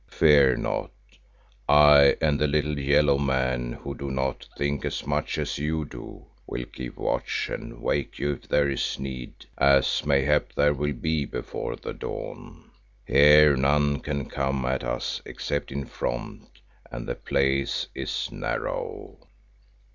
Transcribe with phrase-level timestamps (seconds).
[0.09, 0.89] Fear not,
[1.69, 6.25] I and the little yellow man who do not think as much as you do,
[6.47, 11.25] will keep watch and wake you if there is need, as mayhap there will be
[11.25, 12.71] before the dawn.
[13.05, 16.47] Here none can come at us except in front,
[16.91, 19.19] and the place is narrow."